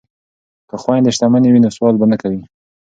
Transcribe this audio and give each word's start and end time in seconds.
که 0.69 0.75
خویندې 0.83 1.11
شتمنې 1.15 1.49
وي 1.49 1.59
نو 1.65 1.69
سوال 1.77 1.95
به 1.99 2.05
نه 2.11 2.17
کوي. 2.21 2.41